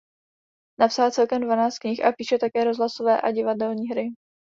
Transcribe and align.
Napsala 0.79 1.11
celkem 1.11 1.41
dvanáct 1.41 1.79
knih 1.79 2.05
a 2.05 2.11
píše 2.11 2.37
také 2.37 2.63
rozhlasové 2.63 3.21
a 3.21 3.31
divadelní 3.31 3.87
hry. 3.89 4.07